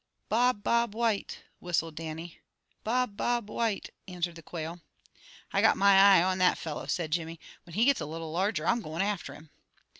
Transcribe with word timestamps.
"Bob, 0.29 0.63
Bob 0.63 0.95
White," 0.95 1.43
whistled 1.59 1.93
Dannie. 1.93 2.39
"Bob, 2.83 3.15
Bob 3.15 3.51
White," 3.51 3.91
answered 4.07 4.33
the 4.33 4.41
quail. 4.41 4.79
"I 5.53 5.61
got 5.61 5.77
my 5.77 5.95
eye 5.95 6.23
on 6.23 6.39
that 6.39 6.57
fellow," 6.57 6.87
said 6.87 7.11
Jimmy. 7.11 7.39
"When 7.65 7.75
he 7.75 7.85
gets 7.85 8.01
a 8.01 8.07
little 8.07 8.31
larger, 8.31 8.65
I'm 8.65 8.81
going 8.81 9.03
after 9.03 9.35
him." 9.35 9.51